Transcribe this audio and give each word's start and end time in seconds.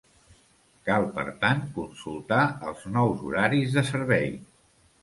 Cal, 0.87 1.05
per 1.17 1.25
tant, 1.43 1.61
consultar 1.75 2.41
els 2.71 2.85
nous 2.97 3.23
horaris 3.29 3.79
de 3.79 3.87
servei. 3.93 4.31